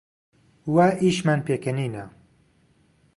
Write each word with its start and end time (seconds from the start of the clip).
وا 0.73 0.87
ئیشمان 1.01 1.39
پێکەنینە 1.47 2.05